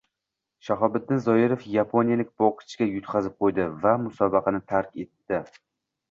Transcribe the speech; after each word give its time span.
Shahobiddin 0.67 1.19
Zoirov 1.25 1.65
yaponiyalik 1.73 2.31
bokschiga 2.43 2.87
yutqazib 2.93 3.35
qo‘ydi 3.45 3.67
va 3.83 3.91
musobaqani 4.07 4.63
tark 4.73 4.97
etdi 5.05 5.43